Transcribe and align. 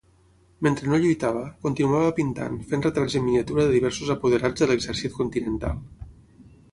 Mentre 0.67 0.87
no 0.91 0.99
lluitava, 1.01 1.41
continuava 1.65 2.15
pintant, 2.19 2.57
fent 2.71 2.83
retrats 2.85 3.17
en 3.19 3.23
miniatura 3.27 3.65
de 3.67 3.75
diversos 3.75 4.09
apoderats 4.15 4.65
de 4.65 4.69
l'Exèrcit 4.73 5.15
Continental. 5.19 5.77